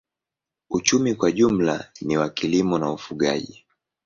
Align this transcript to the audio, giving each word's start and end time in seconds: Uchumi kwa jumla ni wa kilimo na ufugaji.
Uchumi 0.69 1.15
kwa 1.15 1.31
jumla 1.31 1.91
ni 2.01 2.17
wa 2.17 2.29
kilimo 2.29 2.77
na 2.79 2.91
ufugaji. 2.91 3.65